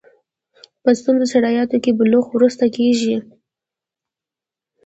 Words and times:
په 0.83 0.89
ستونزمنو 0.99 1.31
شرایطو 1.31 1.77
کې 1.83 1.91
بلوغ 1.97 2.25
وروسته 2.31 2.65
کېږي. 2.77 3.15